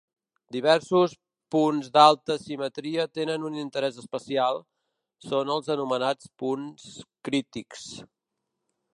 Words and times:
Diversos 0.53 1.11
punts 1.55 1.89
d'alta 1.97 2.37
simetria 2.45 3.05
tenen 3.17 3.45
un 3.49 3.57
interès 3.63 3.99
especial, 4.03 4.57
són 5.25 5.51
els 5.57 5.69
anomenats 5.75 6.31
punts 6.45 6.87
crítics. 7.29 7.85